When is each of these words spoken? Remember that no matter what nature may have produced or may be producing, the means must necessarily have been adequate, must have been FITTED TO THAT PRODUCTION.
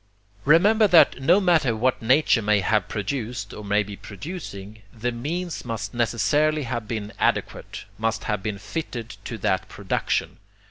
Remember 0.45 0.87
that 0.87 1.21
no 1.21 1.39
matter 1.39 1.75
what 1.75 2.01
nature 2.01 2.41
may 2.41 2.61
have 2.61 2.87
produced 2.87 3.53
or 3.53 3.63
may 3.63 3.83
be 3.83 3.95
producing, 3.95 4.81
the 4.91 5.11
means 5.11 5.63
must 5.63 5.93
necessarily 5.93 6.63
have 6.63 6.87
been 6.87 7.13
adequate, 7.19 7.85
must 7.99 8.23
have 8.23 8.41
been 8.41 8.57
FITTED 8.57 9.17
TO 9.23 9.37
THAT 9.37 9.69
PRODUCTION. 9.69 10.37